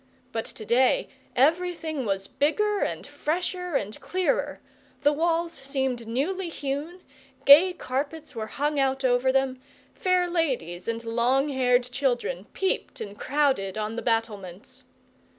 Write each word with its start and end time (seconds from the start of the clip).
But 0.31 0.45
to 0.45 0.65
day 0.65 1.09
everything 1.35 2.05
was 2.05 2.25
bigger 2.25 2.79
and 2.79 3.05
fresher 3.05 3.75
and 3.75 3.99
clearer, 4.01 4.59
the 5.03 5.13
walls 5.13 5.53
seemed 5.53 6.07
newly 6.07 6.49
hewn, 6.49 7.01
gay 7.45 7.73
carpets 7.73 8.33
were 8.33 8.47
hung 8.47 8.79
out 8.79 9.05
over 9.05 9.31
them, 9.31 9.61
fair 9.93 10.25
ladies 10.27 10.87
and 10.87 11.05
long 11.05 11.49
haired 11.49 11.83
children 11.83 12.45
peeped 12.53 12.99
and 12.99 13.15
crowded 13.19 13.77
on 13.77 13.95
the 13.95 14.01
battlements. 14.01 14.85